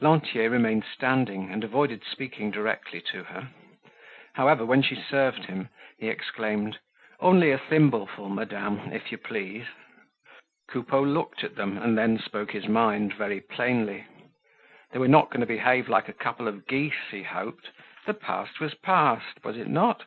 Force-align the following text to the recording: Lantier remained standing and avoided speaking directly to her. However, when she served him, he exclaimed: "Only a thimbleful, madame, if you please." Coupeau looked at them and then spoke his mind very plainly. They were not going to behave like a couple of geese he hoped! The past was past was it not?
Lantier 0.00 0.48
remained 0.48 0.84
standing 0.84 1.50
and 1.50 1.64
avoided 1.64 2.04
speaking 2.04 2.52
directly 2.52 3.00
to 3.00 3.24
her. 3.24 3.48
However, 4.34 4.64
when 4.64 4.80
she 4.80 4.94
served 4.94 5.46
him, 5.46 5.70
he 5.98 6.06
exclaimed: 6.06 6.78
"Only 7.18 7.50
a 7.50 7.58
thimbleful, 7.58 8.28
madame, 8.28 8.92
if 8.92 9.10
you 9.10 9.18
please." 9.18 9.64
Coupeau 10.68 11.02
looked 11.02 11.42
at 11.42 11.56
them 11.56 11.78
and 11.78 11.98
then 11.98 12.20
spoke 12.20 12.52
his 12.52 12.68
mind 12.68 13.14
very 13.14 13.40
plainly. 13.40 14.04
They 14.92 15.00
were 15.00 15.08
not 15.08 15.30
going 15.30 15.40
to 15.40 15.46
behave 15.46 15.88
like 15.88 16.08
a 16.08 16.12
couple 16.12 16.46
of 16.46 16.68
geese 16.68 17.08
he 17.10 17.24
hoped! 17.24 17.70
The 18.06 18.14
past 18.14 18.60
was 18.60 18.74
past 18.74 19.42
was 19.42 19.56
it 19.56 19.66
not? 19.66 20.04